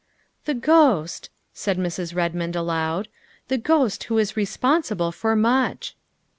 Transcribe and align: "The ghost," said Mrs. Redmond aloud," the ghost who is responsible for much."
"The 0.45 0.55
ghost," 0.55 1.29
said 1.53 1.77
Mrs. 1.77 2.15
Redmond 2.15 2.55
aloud," 2.55 3.07
the 3.49 3.57
ghost 3.59 4.05
who 4.05 4.17
is 4.17 4.35
responsible 4.35 5.11
for 5.11 5.35
much." 5.35 5.95